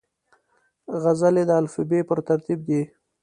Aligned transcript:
غزلې 1.01 1.43
د 1.47 1.51
الفبې 1.61 1.99
پر 2.09 2.19
ترتیب 2.27 2.59
دي. 2.67 2.81